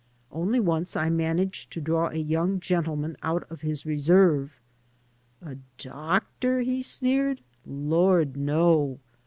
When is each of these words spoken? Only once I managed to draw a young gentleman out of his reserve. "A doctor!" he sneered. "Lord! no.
Only 0.31 0.59
once 0.59 0.95
I 0.95 1.11
managed 1.11 1.69
to 1.73 1.79
draw 1.79 2.07
a 2.09 2.15
young 2.15 2.59
gentleman 2.59 3.17
out 3.21 3.43
of 3.51 3.61
his 3.61 3.85
reserve. 3.85 4.59
"A 5.43 5.57
doctor!" 5.77 6.61
he 6.61 6.81
sneered. 6.81 7.41
"Lord! 7.67 8.35
no. 8.35 8.97